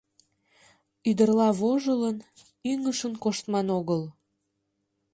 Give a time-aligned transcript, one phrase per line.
[1.09, 2.17] —Ӱдырла вожылын,
[2.71, 4.01] ӱҥышын коштман огыл.